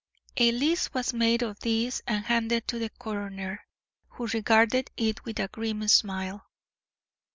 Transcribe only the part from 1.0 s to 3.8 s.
made of these and handed to the coroner,